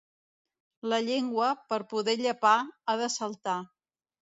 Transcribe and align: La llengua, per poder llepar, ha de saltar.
La 0.93 0.99
llengua, 1.09 1.51
per 1.69 1.81
poder 1.95 2.19
llepar, 2.25 2.59
ha 2.95 3.01
de 3.05 3.15
saltar. 3.23 3.65